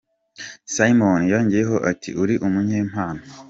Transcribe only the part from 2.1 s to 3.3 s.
"Uri umunyempano.